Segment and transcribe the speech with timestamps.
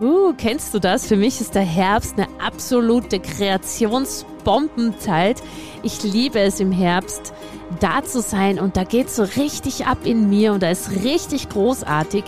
[0.00, 1.06] Uh, kennst du das?
[1.06, 5.40] Für mich ist der Herbst eine absolute Kreationsbombenzeit.
[5.84, 7.32] Ich liebe es im Herbst,
[7.78, 11.04] da zu sein und da geht es so richtig ab in mir und da ist
[11.04, 12.24] richtig großartig.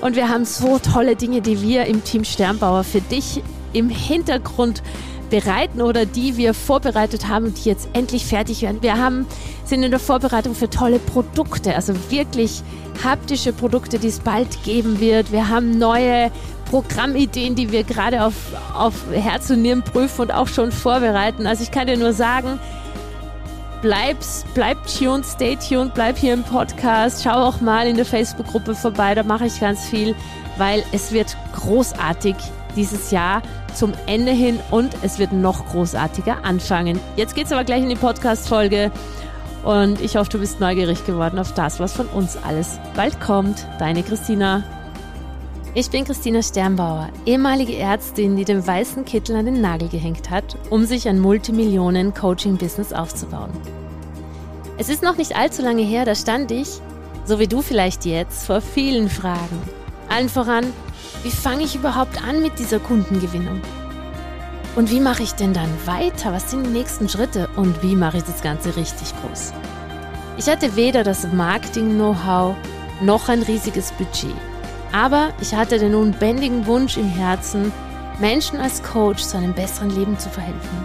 [0.00, 3.42] Und wir haben so tolle Dinge, die wir im Team Sternbauer für dich
[3.74, 4.82] im Hintergrund
[5.28, 8.80] bereiten oder die wir vorbereitet haben und die jetzt endlich fertig werden.
[8.80, 9.26] Wir haben,
[9.66, 12.62] sind in der Vorbereitung für tolle Produkte, also wirklich
[13.04, 15.32] haptische Produkte, die es bald geben wird.
[15.32, 16.32] Wir haben neue
[16.70, 18.34] Programmideen, die wir gerade auf,
[18.74, 21.46] auf Herz und Nieren prüfen und auch schon vorbereiten.
[21.46, 22.58] Also ich kann dir nur sagen,
[23.82, 24.18] bleib,
[24.54, 29.14] bleib tuned, stay tuned, bleib hier im Podcast, schau auch mal in der Facebook-Gruppe vorbei,
[29.14, 30.14] da mache ich ganz viel,
[30.56, 32.36] weil es wird großartig
[32.76, 33.42] dieses Jahr
[33.74, 37.00] zum Ende hin und es wird noch großartiger anfangen.
[37.16, 38.90] Jetzt geht es aber gleich in die Podcast-Folge
[39.64, 43.66] und ich hoffe, du bist neugierig geworden auf das, was von uns alles bald kommt.
[43.78, 44.62] Deine Christina.
[45.74, 50.56] Ich bin Christina Sternbauer, ehemalige Ärztin, die den weißen Kittel an den Nagel gehängt hat,
[50.70, 53.50] um sich ein Multimillionen-Coaching-Business aufzubauen.
[54.78, 56.80] Es ist noch nicht allzu lange her, da stand ich,
[57.26, 59.60] so wie du vielleicht jetzt, vor vielen Fragen.
[60.08, 60.72] Allen voran,
[61.22, 63.60] wie fange ich überhaupt an mit dieser Kundengewinnung?
[64.74, 66.32] Und wie mache ich denn dann weiter?
[66.32, 67.48] Was sind die nächsten Schritte?
[67.56, 69.52] Und wie mache ich das Ganze richtig groß?
[70.38, 72.56] Ich hatte weder das Marketing-Know-how
[73.02, 74.34] noch ein riesiges Budget.
[74.92, 77.72] Aber ich hatte den unbändigen Wunsch im Herzen,
[78.18, 80.84] Menschen als Coach zu einem besseren Leben zu verhelfen.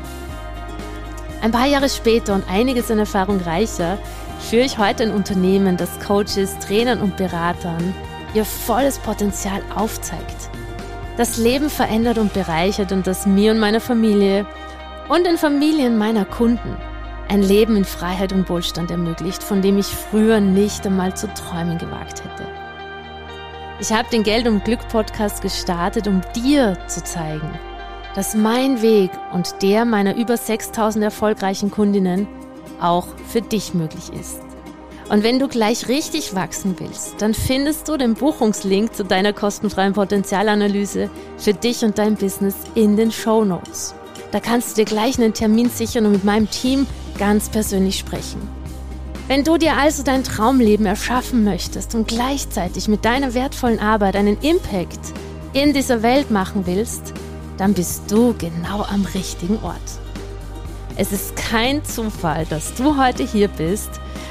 [1.41, 3.97] Ein paar Jahre später und einiges an Erfahrung reicher,
[4.39, 7.93] führe ich heute ein Unternehmen, das Coaches, Trainern und Beratern
[8.33, 10.49] ihr volles Potenzial aufzeigt.
[11.17, 14.45] Das Leben verändert und bereichert und das mir und meiner Familie
[15.09, 16.75] und den Familien meiner Kunden
[17.29, 21.77] ein Leben in Freiheit und Wohlstand ermöglicht, von dem ich früher nicht einmal zu träumen
[21.77, 22.62] gewagt hätte.
[23.83, 27.51] Ich habe den Geld und Glück Podcast gestartet, um dir zu zeigen,
[28.15, 32.25] dass mein Weg und der meiner über 6000 erfolgreichen Kundinnen
[32.79, 34.39] auch für dich möglich ist.
[35.09, 39.91] Und wenn du gleich richtig wachsen willst, dann findest du den Buchungslink zu deiner kostenfreien
[39.91, 43.95] Potenzialanalyse für dich und dein Business in den Show Notes.
[44.31, 46.87] Da kannst du dir gleich einen Termin sichern und mit meinem Team
[47.19, 48.62] ganz persönlich sprechen.
[49.27, 54.37] Wenn du dir also dein Traumleben erschaffen möchtest und gleichzeitig mit deiner wertvollen Arbeit einen
[54.41, 54.99] Impact
[55.53, 57.13] in dieser Welt machen willst,
[57.57, 59.77] dann bist du genau am richtigen Ort.
[60.97, 63.89] Es ist kein Zufall, dass du heute hier bist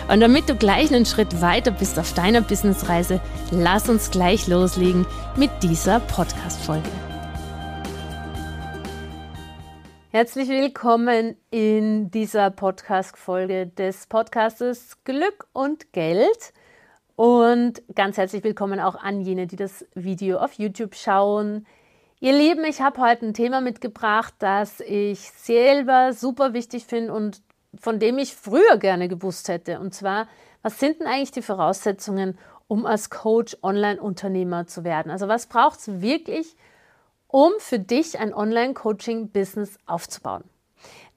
[0.09, 3.21] und damit du gleich einen Schritt weiter bist auf deiner Businessreise,
[3.51, 7.12] lass uns gleich loslegen mit dieser Podcast-Folge.
[10.15, 16.53] Herzlich willkommen in dieser Podcast-Folge des Podcastes Glück und Geld.
[17.17, 21.67] Und ganz herzlich willkommen auch an jene, die das Video auf YouTube schauen.
[22.21, 27.41] Ihr Lieben, ich habe heute ein Thema mitgebracht, das ich selber super wichtig finde und
[27.81, 29.81] von dem ich früher gerne gewusst hätte.
[29.81, 30.29] Und zwar,
[30.61, 35.11] was sind denn eigentlich die Voraussetzungen, um als Coach Online-Unternehmer zu werden?
[35.11, 36.55] Also was braucht es wirklich,
[37.33, 40.45] um für dich ein Online-Coaching-Business aufzubauen.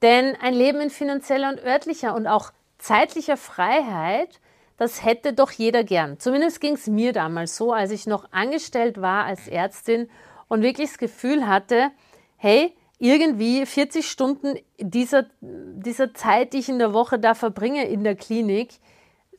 [0.02, 4.40] Denn ein Leben in finanzieller und örtlicher und auch zeitlicher Freiheit,
[4.78, 6.18] das hätte doch jeder gern.
[6.20, 10.10] Zumindest ging es mir damals so, als ich noch angestellt war als Ärztin
[10.48, 11.92] und wirklich das Gefühl hatte,
[12.38, 18.06] hey, irgendwie 40 Stunden dieser, dieser Zeit, die ich in der Woche da verbringe in
[18.06, 18.80] der Klinik,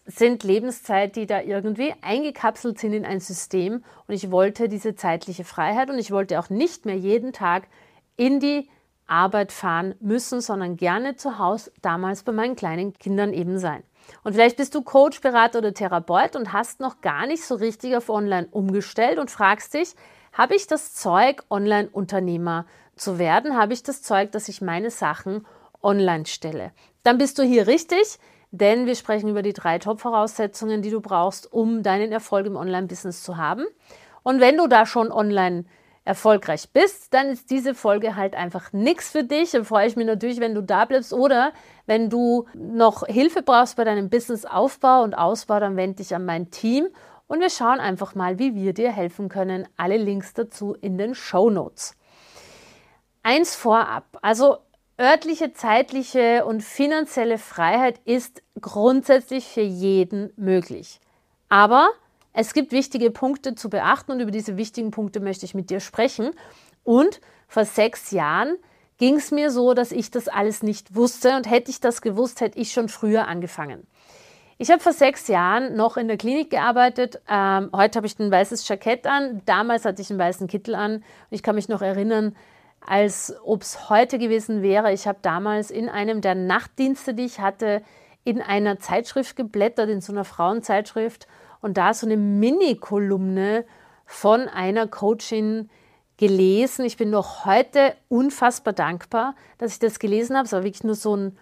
[0.06, 3.84] sind Lebenszeit, die da irgendwie eingekapselt sind in ein System.
[4.06, 7.68] Und ich wollte diese zeitliche Freiheit und ich wollte auch nicht mehr jeden Tag
[8.16, 8.68] in die
[9.06, 13.82] Arbeit fahren müssen, sondern gerne zu Hause damals bei meinen kleinen Kindern eben sein.
[14.22, 17.96] Und vielleicht bist du Coach, Berater oder Therapeut und hast noch gar nicht so richtig
[17.96, 19.94] auf Online umgestellt und fragst dich,
[20.32, 23.56] habe ich das Zeug, Online-Unternehmer zu werden?
[23.56, 25.46] Habe ich das Zeug, dass ich meine Sachen
[25.82, 26.72] online stelle?
[27.02, 28.18] Dann bist du hier richtig
[28.56, 33.22] denn wir sprechen über die drei Top-Voraussetzungen, die du brauchst, um deinen Erfolg im Online-Business
[33.22, 33.66] zu haben.
[34.22, 35.64] Und wenn du da schon online
[36.04, 39.50] erfolgreich bist, dann ist diese Folge halt einfach nichts für dich.
[39.50, 41.52] Dann freue ich mich natürlich, wenn du da bleibst oder
[41.86, 46.50] wenn du noch Hilfe brauchst bei deinem Business-Aufbau und Ausbau, dann wende dich an mein
[46.50, 46.88] Team
[47.26, 49.68] und wir schauen einfach mal, wie wir dir helfen können.
[49.76, 51.96] Alle Links dazu in den Show Notes.
[53.24, 54.04] Eins vorab.
[54.22, 54.58] Also
[54.98, 61.00] Örtliche, zeitliche und finanzielle Freiheit ist grundsätzlich für jeden möglich.
[61.50, 61.90] Aber
[62.32, 65.80] es gibt wichtige Punkte zu beachten und über diese wichtigen Punkte möchte ich mit dir
[65.80, 66.30] sprechen.
[66.82, 68.56] Und vor sechs Jahren
[68.96, 72.40] ging es mir so, dass ich das alles nicht wusste und hätte ich das gewusst,
[72.40, 73.86] hätte ich schon früher angefangen.
[74.56, 77.20] Ich habe vor sechs Jahren noch in der Klinik gearbeitet.
[77.28, 79.42] Ähm, heute habe ich ein weißes Jackett an.
[79.44, 81.04] Damals hatte ich einen weißen Kittel an.
[81.28, 82.34] Ich kann mich noch erinnern,
[82.86, 84.92] als ob es heute gewesen wäre.
[84.92, 87.82] Ich habe damals in einem der Nachtdienste, die ich hatte,
[88.24, 91.26] in einer Zeitschrift geblättert, in so einer Frauenzeitschrift.
[91.60, 93.64] Und da so eine Mini-Kolumne
[94.04, 95.68] von einer Coachin
[96.16, 96.84] gelesen.
[96.84, 100.46] Ich bin noch heute unfassbar dankbar, dass ich das gelesen habe.
[100.46, 101.36] Es war wirklich nur so ein,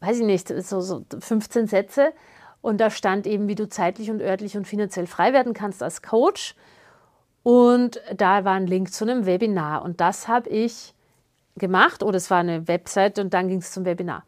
[0.00, 2.12] weiß ich nicht, so, so 15 Sätze.
[2.60, 6.02] Und da stand eben, wie du zeitlich und örtlich und finanziell frei werden kannst als
[6.02, 6.54] Coach.
[7.42, 9.82] Und da war ein Link zu einem Webinar.
[9.82, 10.94] Und das habe ich
[11.56, 12.02] gemacht.
[12.02, 14.24] Oder es war eine Website und dann ging es zum Webinar.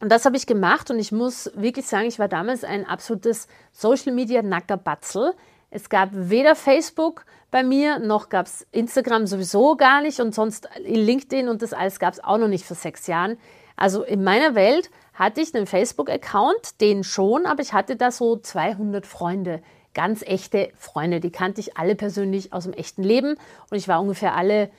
[0.00, 3.46] Und das habe ich gemacht und ich muss wirklich sagen, ich war damals ein absolutes
[3.70, 5.32] Social Media Nackerbatzel.
[5.70, 10.68] Es gab weder Facebook bei mir, noch gab es Instagram sowieso gar nicht und sonst
[10.84, 13.38] LinkedIn und das alles gab es auch noch nicht vor sechs Jahren.
[13.76, 18.36] Also in meiner Welt hatte ich einen Facebook-Account, den schon, aber ich hatte da so
[18.36, 19.62] 200 Freunde,
[19.94, 21.20] ganz echte Freunde.
[21.20, 23.36] Die kannte ich alle persönlich aus dem echten Leben
[23.70, 24.70] und ich war ungefähr alle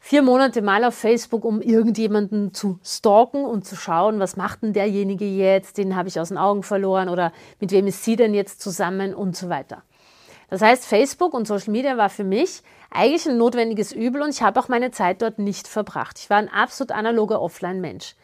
[0.00, 4.72] vier Monate mal auf Facebook, um irgendjemanden zu stalken und zu schauen, was macht denn
[4.72, 8.34] derjenige jetzt, den habe ich aus den Augen verloren oder mit wem ist sie denn
[8.34, 9.82] jetzt zusammen und so weiter.
[10.50, 14.40] Das heißt, Facebook und Social Media war für mich eigentlich ein notwendiges Übel und ich
[14.40, 16.18] habe auch meine Zeit dort nicht verbracht.
[16.18, 18.14] Ich war ein absolut analoger Offline-Mensch.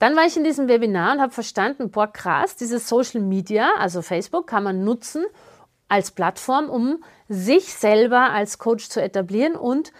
[0.00, 4.02] Dann war ich in diesem Webinar und habe verstanden, boah, krass, dieses Social Media, also
[4.02, 5.24] Facebook, kann man nutzen
[5.88, 9.92] als Plattform, um sich selber als Coach zu etablieren und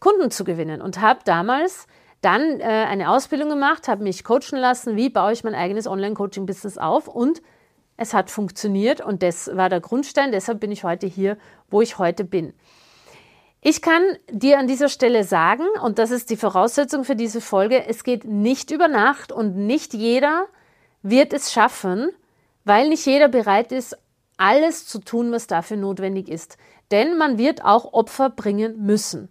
[0.00, 0.80] Kunden zu gewinnen.
[0.80, 1.86] Und habe damals
[2.20, 6.78] dann äh, eine Ausbildung gemacht, habe mich coachen lassen, wie baue ich mein eigenes Online-Coaching-Business
[6.78, 7.42] auf und
[7.96, 10.32] es hat funktioniert und das war der Grundstein.
[10.32, 11.38] Deshalb bin ich heute hier,
[11.70, 12.52] wo ich heute bin.
[13.62, 17.86] Ich kann dir an dieser Stelle sagen, und das ist die Voraussetzung für diese Folge,
[17.86, 20.46] es geht nicht über Nacht und nicht jeder
[21.02, 22.10] wird es schaffen,
[22.64, 23.96] weil nicht jeder bereit ist,
[24.36, 26.58] alles zu tun, was dafür notwendig ist.
[26.90, 29.28] Denn man wird auch Opfer bringen müssen.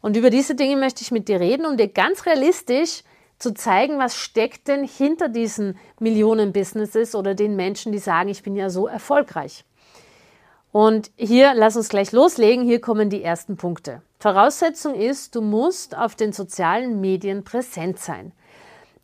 [0.00, 3.02] Und über diese Dinge möchte ich mit dir reden, um dir ganz realistisch
[3.38, 8.56] zu zeigen, was steckt denn hinter diesen Millionen-Businesses oder den Menschen, die sagen, ich bin
[8.56, 9.64] ja so erfolgreich.
[10.72, 14.02] Und hier, lass uns gleich loslegen, hier kommen die ersten Punkte.
[14.18, 18.32] Voraussetzung ist, du musst auf den sozialen Medien präsent sein.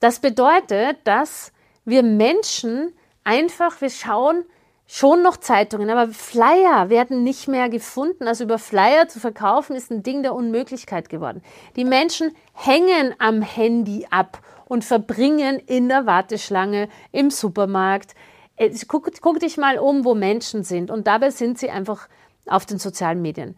[0.00, 1.52] Das bedeutet, dass
[1.84, 2.92] wir Menschen
[3.24, 4.44] einfach, wir schauen,
[4.86, 8.26] schon noch Zeitungen, aber Flyer werden nicht mehr gefunden.
[8.26, 11.42] Also über Flyer zu verkaufen ist ein Ding der Unmöglichkeit geworden.
[11.76, 18.14] Die Menschen hängen am Handy ab und verbringen in der Warteschlange im Supermarkt.
[18.56, 22.08] Äh, guck, guck dich mal um, wo Menschen sind und dabei sind sie einfach
[22.46, 23.56] auf den sozialen Medien.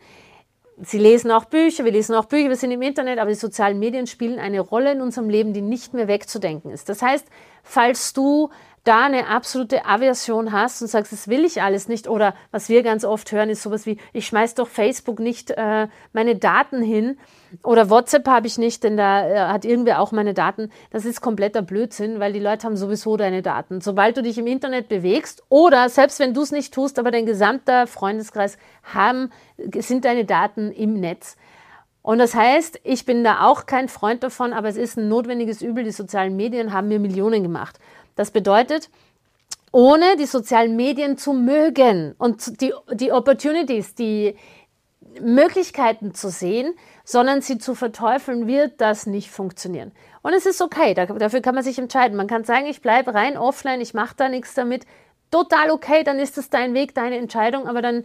[0.82, 3.78] Sie lesen auch Bücher, wir lesen auch Bücher, wir sind im Internet, aber die sozialen
[3.78, 6.88] Medien spielen eine Rolle in unserem Leben, die nicht mehr wegzudenken ist.
[6.88, 7.26] Das heißt,
[7.62, 8.50] falls du
[8.84, 12.82] da eine absolute Aversion hast und sagst, das will ich alles nicht, oder was wir
[12.82, 17.16] ganz oft hören, ist sowas wie, ich schmeiß doch Facebook nicht äh, meine Daten hin
[17.62, 20.70] oder WhatsApp habe ich nicht, denn da äh, hat irgendwer auch meine Daten.
[20.90, 23.81] Das ist kompletter Blödsinn, weil die Leute haben sowieso deine Daten.
[23.81, 27.26] Sobald du dich im Internet bewegst oder selbst wenn du es nicht tust, aber dein
[27.26, 29.31] gesamter Freundeskreis haben,
[29.78, 31.36] sind deine Daten im Netz.
[32.02, 35.62] Und das heißt, ich bin da auch kein Freund davon, aber es ist ein notwendiges
[35.62, 35.84] Übel.
[35.84, 37.78] Die sozialen Medien haben mir Millionen gemacht.
[38.16, 38.90] Das bedeutet,
[39.72, 44.37] ohne die sozialen Medien zu mögen und die, die Opportunities, die
[45.20, 46.75] Möglichkeiten zu sehen,
[47.05, 49.93] sondern sie zu verteufeln, wird das nicht funktionieren.
[50.22, 52.17] Und es ist okay, dafür kann man sich entscheiden.
[52.17, 54.86] Man kann sagen, ich bleibe rein offline, ich mache da nichts damit.
[55.31, 58.05] Total okay, dann ist es dein Weg, deine Entscheidung, aber dann,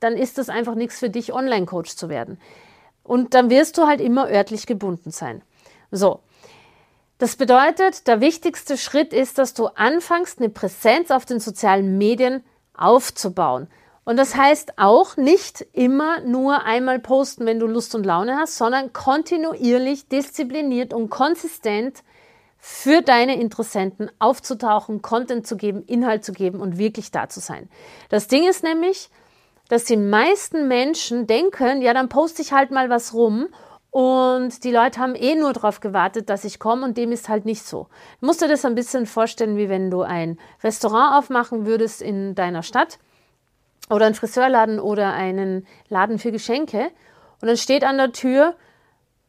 [0.00, 2.40] dann ist das einfach nichts für dich, Online-Coach zu werden.
[3.02, 5.42] Und dann wirst du halt immer örtlich gebunden sein.
[5.90, 6.20] So,
[7.18, 12.44] das bedeutet, der wichtigste Schritt ist, dass du anfängst, eine Präsenz auf den sozialen Medien
[12.74, 13.68] aufzubauen.
[14.04, 18.56] Und das heißt auch nicht immer nur einmal posten, wenn du Lust und Laune hast,
[18.56, 22.02] sondern kontinuierlich, diszipliniert und konsistent
[22.56, 27.68] für deine Interessenten aufzutauchen, Content zu geben, Inhalt zu geben und wirklich da zu sein.
[28.08, 29.10] Das Ding ist nämlich,
[29.68, 33.48] dass die meisten Menschen denken, ja, dann poste ich halt mal was rum
[33.90, 37.44] und die Leute haben eh nur darauf gewartet, dass ich komme und dem ist halt
[37.44, 37.88] nicht so.
[38.20, 42.34] Du musst dir das ein bisschen vorstellen, wie wenn du ein Restaurant aufmachen würdest in
[42.34, 42.98] deiner Stadt
[43.88, 46.90] oder einen Friseurladen oder einen Laden für Geschenke
[47.40, 48.54] und dann steht an der Tür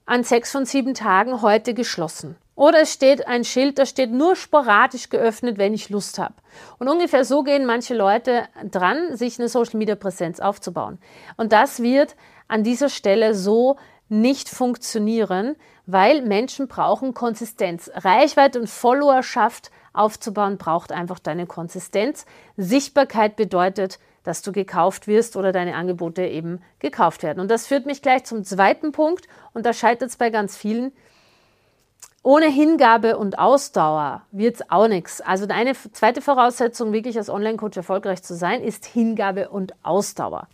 [0.06, 2.36] an sechs von sieben Tagen heute geschlossen.
[2.56, 6.34] Oder es steht ein Schild, da steht nur sporadisch geöffnet, wenn ich Lust habe.
[6.78, 11.00] Und ungefähr so gehen manche Leute dran, sich eine Social Media Präsenz aufzubauen.
[11.38, 12.18] Und das wird
[12.50, 13.78] an dieser Stelle so
[14.10, 17.90] nicht funktionieren, weil Menschen brauchen Konsistenz.
[17.94, 22.26] Reichweite und Followerschaft aufzubauen braucht einfach deine Konsistenz.
[22.58, 27.40] Sichtbarkeit bedeutet, dass du gekauft wirst oder deine Angebote eben gekauft werden.
[27.40, 30.92] Und das führt mich gleich zum zweiten Punkt und da scheitert es bei ganz vielen.
[32.22, 35.22] Ohne Hingabe und Ausdauer wird es auch nichts.
[35.22, 40.48] Also eine zweite Voraussetzung, wirklich als Online-Coach erfolgreich zu sein, ist Hingabe und Ausdauer.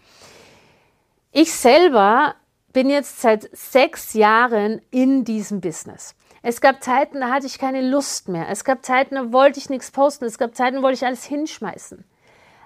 [1.31, 2.35] Ich selber
[2.75, 6.13] bin jetzt seit sechs Jahren in diesem Business.
[6.41, 8.49] Es gab Zeiten, da hatte ich keine Lust mehr.
[8.49, 10.25] Es gab Zeiten, da wollte ich nichts posten.
[10.25, 12.03] Es gab Zeiten, da wollte ich alles hinschmeißen.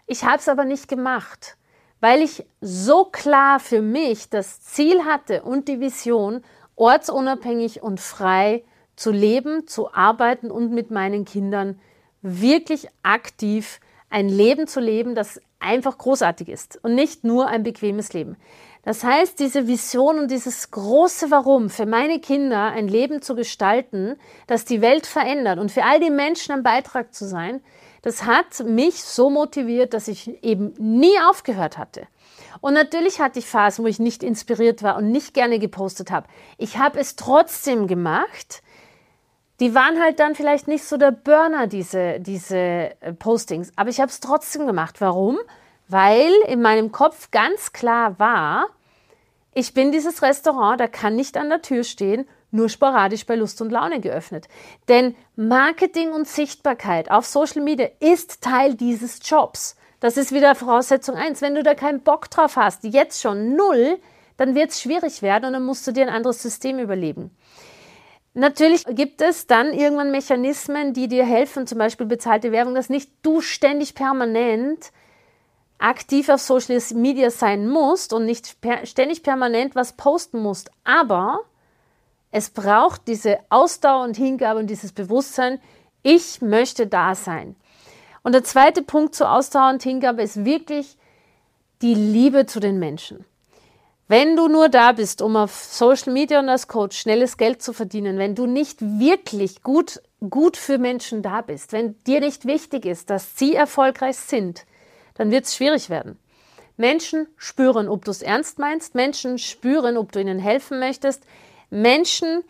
[0.08, 1.58] Ich habe es aber nicht gemacht,
[2.00, 6.42] weil ich so klar für mich das Ziel hatte und die Vision,
[6.76, 8.64] ortsunabhängig und frei
[8.96, 11.80] zu leben, zu arbeiten und mit meinen Kindern
[12.24, 18.12] wirklich aktiv ein Leben zu leben, das einfach großartig ist und nicht nur ein bequemes
[18.14, 18.38] Leben.
[18.84, 24.16] Das heißt, diese Vision und dieses große Warum für meine Kinder ein Leben zu gestalten,
[24.48, 27.62] das die Welt verändert und für all die Menschen ein Beitrag zu sein,
[28.02, 32.08] das hat mich so motiviert, dass ich eben nie aufgehört hatte.
[32.62, 36.28] Und natürlich hatte ich Phasen, wo ich nicht inspiriert war und nicht gerne gepostet habe.
[36.58, 38.62] Ich habe es trotzdem gemacht.
[39.60, 43.74] Die waren halt dann vielleicht nicht so der Burner, diese, diese äh, Postings.
[43.76, 45.02] Aber ich habe es trotzdem gemacht.
[45.02, 45.38] Warum?
[45.90, 48.68] Weil in meinem Kopf ganz klar war,
[49.54, 53.62] ich bin dieses Restaurant, da kann nicht an der Tür stehen, nur sporadisch bei Lust
[53.62, 54.48] und Laune geöffnet.
[54.88, 59.76] Denn Marketing und Sichtbarkeit auf Social Media ist Teil dieses Jobs.
[60.00, 61.42] Das ist wieder Voraussetzung eins.
[61.42, 64.00] Wenn du da keinen Bock drauf hast, jetzt schon null,
[64.38, 67.32] dann wird es schwierig werden und dann musst du dir ein anderes System überlegen.
[68.34, 73.12] Natürlich gibt es dann irgendwann Mechanismen, die dir helfen, zum Beispiel bezahlte Werbung, dass nicht
[73.24, 74.92] du ständig permanent
[75.80, 80.70] aktiv auf Social Media sein musst und nicht per ständig permanent was posten musst.
[80.84, 81.40] Aber
[82.32, 85.60] es braucht diese Ausdauer und Hingabe und dieses Bewusstsein,
[86.04, 87.56] ich möchte da sein.
[88.22, 90.98] Und der zweite Punkt zur Ausdauer und Hingabe ist wirklich
[91.82, 93.26] die Liebe zu den Menschen.
[94.08, 97.74] Wenn du nur da bist, um auf Social Media und als Coach schnelles Geld zu
[97.74, 102.86] verdienen, wenn du nicht wirklich gut, gut für Menschen da bist, wenn dir nicht wichtig
[102.86, 104.66] ist, dass sie erfolgreich sind,
[105.20, 106.18] dann wird es schwierig werden.
[106.78, 108.96] Menschen spüren, ob du es ernst meinst.
[108.96, 111.26] Menschen spüren, ob du ihnen helfen möchtest.
[111.70, 112.42] Menschen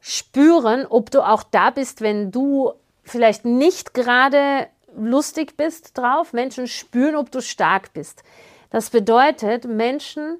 [0.00, 2.72] spüren, ob du auch da bist, wenn du
[3.04, 6.34] vielleicht nicht gerade lustig bist drauf.
[6.34, 8.22] Menschen spüren, ob du stark bist.
[8.68, 10.36] Das bedeutet, Menschen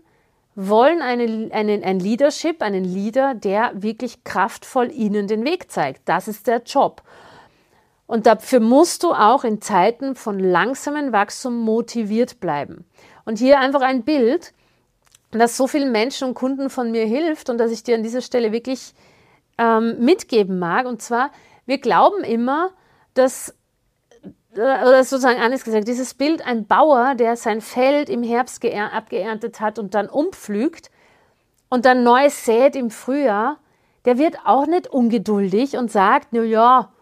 [0.54, 6.02] wollen eine, eine, ein Leadership, einen Leader, der wirklich kraftvoll ihnen den Weg zeigt.
[6.04, 7.00] Das ist der Job.
[8.11, 12.85] Und dafür musst du auch in Zeiten von langsamem Wachstum motiviert bleiben.
[13.25, 14.52] Und hier einfach ein Bild,
[15.31, 18.21] das so vielen Menschen und Kunden von mir hilft und das ich dir an dieser
[18.21, 18.95] Stelle wirklich
[19.59, 20.87] ähm, mitgeben mag.
[20.87, 21.31] Und zwar,
[21.67, 22.73] wir glauben immer,
[23.14, 23.55] dass,
[24.57, 29.61] äh, oder sozusagen anders gesagt, dieses Bild, ein Bauer, der sein Feld im Herbst abgeerntet
[29.61, 30.90] hat und dann umpflügt
[31.69, 33.59] und dann neu sät im Frühjahr,
[34.05, 36.93] der wird auch nicht ungeduldig und sagt, na ja,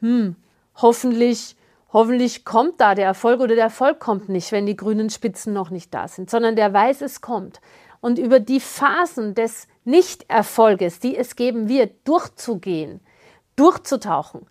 [0.00, 0.34] hm,
[0.76, 1.56] hoffentlich,
[1.92, 5.70] hoffentlich kommt da der Erfolg oder der Erfolg kommt nicht, wenn die grünen Spitzen noch
[5.70, 7.60] nicht da sind, sondern der weiß, es kommt.
[8.00, 13.00] Und über die Phasen des Nichterfolges, die es geben wird, durchzugehen,
[13.56, 14.46] durchzutauchen,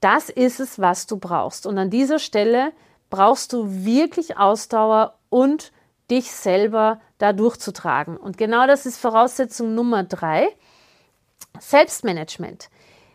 [0.00, 1.66] das ist es, was du brauchst.
[1.66, 2.72] Und an dieser Stelle
[3.10, 5.72] brauchst du wirklich Ausdauer und
[6.10, 8.16] dich selber da durchzutragen.
[8.16, 10.48] Und genau das ist Voraussetzung Nummer drei.
[11.58, 12.70] Selbstmanagement.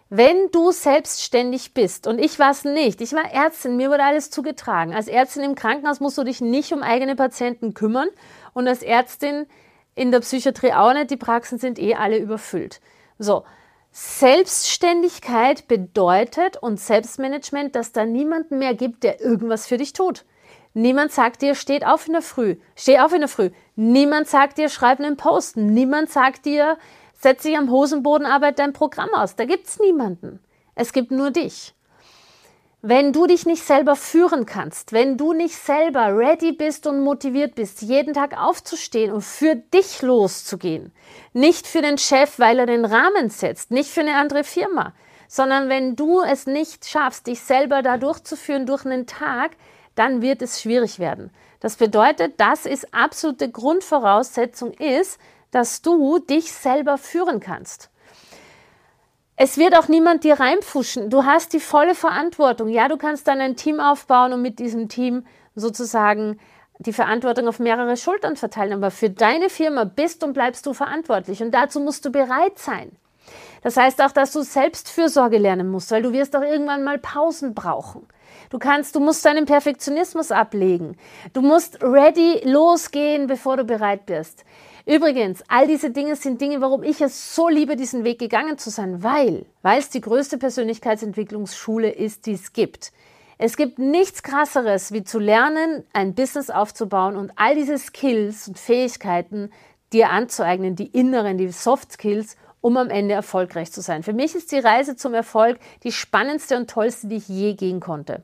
[0.10, 4.30] Wenn du selbstständig bist, und ich war es nicht, ich war Ärztin, mir wurde alles
[4.30, 4.94] zugetragen.
[4.94, 8.10] Als Ärztin im Krankenhaus musst du dich nicht um eigene Patienten kümmern
[8.54, 9.48] und als Ärztin
[9.96, 12.82] in der Psychiatrie auch nicht, die Praxen sind eh alle überfüllt.
[13.18, 13.46] So,
[13.92, 20.26] Selbstständigkeit bedeutet und Selbstmanagement, dass da niemanden mehr gibt, der irgendwas für dich tut.
[20.74, 23.52] Niemand sagt dir, steht auf in der Früh, steh auf in der Früh.
[23.78, 25.56] Niemand sagt dir, schreib einen Post.
[25.56, 26.78] Niemand sagt dir,
[27.26, 29.36] Setz dich am Hosenboden, arbeite dein Programm aus.
[29.36, 30.40] Da gibt es niemanden.
[30.76, 31.74] Es gibt nur dich.
[32.84, 37.56] Wenn du dich nicht selber führen kannst, wenn du nicht selber ready bist und motiviert
[37.56, 40.94] bist, jeden Tag aufzustehen und für dich loszugehen,
[41.34, 44.94] nicht für den Chef, weil er den Rahmen setzt, nicht für eine andere Firma,
[45.28, 49.58] sondern wenn du es nicht schaffst, dich selber da durchzuführen durch einen Tag,
[49.96, 51.32] dann wird es schwierig werden.
[51.60, 55.20] Das bedeutet, das ist absolute Grundvoraussetzung ist,
[55.56, 57.90] dass du dich selber führen kannst.
[59.38, 61.10] Es wird auch niemand dir reinpfuschen.
[61.10, 62.68] Du hast die volle Verantwortung.
[62.68, 66.42] Ja, du kannst dann ein Team aufbauen und mit diesem Team sozusagen
[66.80, 71.42] die Verantwortung auf mehrere Schultern verteilen, aber für deine Firma bist und bleibst du verantwortlich
[71.42, 72.92] und dazu musst du bereit sein.
[73.62, 77.56] Das heißt auch, dass du Selbstfürsorge lernen musst, weil du wirst auch irgendwann mal Pausen
[77.56, 78.06] brauchen.
[78.50, 80.98] Du kannst, du musst deinen Perfektionismus ablegen.
[81.34, 84.46] Du musst ready losgehen, bevor du bereit bist.
[84.86, 88.70] Übrigens, all diese Dinge sind Dinge, warum ich es so liebe, diesen Weg gegangen zu
[88.70, 92.92] sein, weil, weil es die größte Persönlichkeitsentwicklungsschule ist, die es gibt.
[93.38, 98.60] Es gibt nichts krasseres, wie zu lernen, ein Business aufzubauen und all diese Skills und
[98.60, 99.52] Fähigkeiten
[99.92, 104.04] dir anzueignen, die inneren, die Soft Skills, um am Ende erfolgreich zu sein.
[104.04, 107.80] Für mich ist die Reise zum Erfolg die spannendste und tollste, die ich je gehen
[107.80, 108.24] konnte.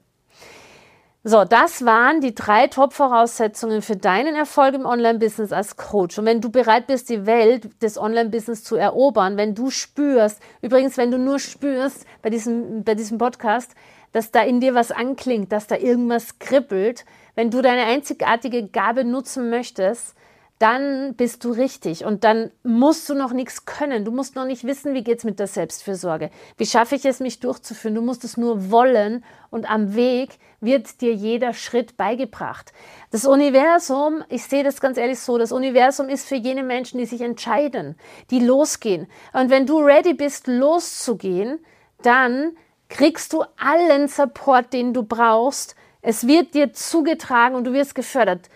[1.24, 6.18] So, das waren die drei Top-Voraussetzungen für deinen Erfolg im Online-Business als Coach.
[6.18, 10.98] Und wenn du bereit bist, die Welt des Online-Business zu erobern, wenn du spürst, übrigens,
[10.98, 13.76] wenn du nur spürst bei diesem, bei diesem Podcast,
[14.14, 19.06] dass da in dir was anklingt, dass da irgendwas kribbelt, wenn du deine einzigartige Gabe
[19.06, 20.16] nutzen möchtest,
[20.62, 24.06] dann bist du richtig und dann musst du noch nichts können.
[24.06, 26.30] Du musst noch nicht wissen, wie geht's mit der Selbstfürsorge.
[26.58, 27.96] Wie schaffe ich es, mich durchzuführen?
[27.96, 32.74] Du musst es nur wollen und am Weg wird dir jeder Schritt beigebracht.
[33.10, 37.08] Das Universum, ich sehe das ganz ehrlich so, das Universum ist für jene Menschen, die
[37.08, 37.96] sich entscheiden,
[38.30, 39.08] die losgehen.
[39.34, 41.60] Und wenn du ready bist, loszugehen,
[42.04, 42.56] dann
[42.88, 45.76] kriegst du allen Support, den du brauchst.
[46.04, 48.50] Es wird dir zugetragen und du wirst gefördert.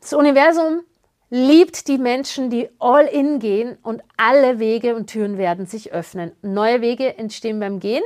[0.00, 0.84] Das Universum
[1.30, 6.32] liebt die Menschen, die all in gehen und alle Wege und Türen werden sich öffnen.
[6.42, 8.02] Neue Wege entstehen beim Gehen.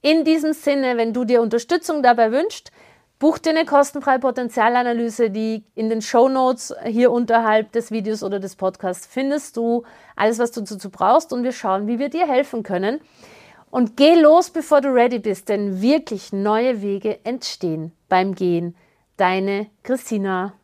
[0.00, 2.70] In diesem Sinne, wenn du dir Unterstützung dabei wünschst,
[3.18, 8.38] buch dir eine kostenfreie Potenzialanalyse, die in den Show Notes hier unterhalb des Videos oder
[8.38, 9.82] des Podcasts findest du
[10.16, 13.00] alles, was du dazu brauchst und wir schauen, wie wir dir helfen können.
[13.70, 18.74] Und geh los, bevor du ready bist, denn wirklich neue Wege entstehen beim Gehen.
[19.16, 20.54] Deine Christina.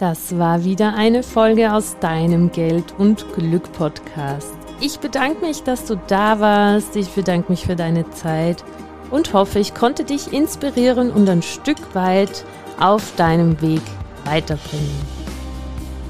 [0.00, 4.54] Das war wieder eine Folge aus deinem Geld und Glück Podcast.
[4.80, 6.96] Ich bedanke mich, dass du da warst.
[6.96, 8.64] Ich bedanke mich für deine Zeit
[9.10, 12.46] und hoffe, ich konnte dich inspirieren und ein Stück weit
[12.78, 13.82] auf deinem Weg
[14.24, 15.02] weiterbringen.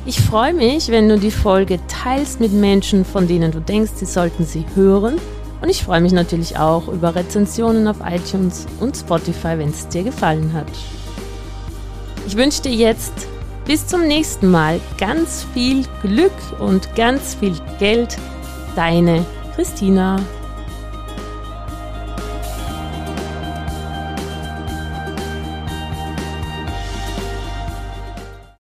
[0.06, 4.06] Ich freue mich, wenn du die Folge teilst mit Menschen, von denen du denkst, sie
[4.06, 5.16] sollten sie hören.
[5.62, 10.04] Und ich freue mich natürlich auch über Rezensionen auf iTunes und Spotify, wenn es dir
[10.04, 10.71] gefallen hat.
[12.28, 13.26] Ich wünsche dir jetzt
[13.64, 14.80] bis zum nächsten Mal.
[14.99, 18.16] Ganz viel Glück und ganz viel Geld.
[18.76, 20.20] Deine Christina.